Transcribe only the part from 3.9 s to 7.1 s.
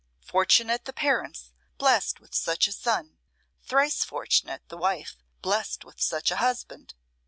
fortunate the wife blessed with such a husband!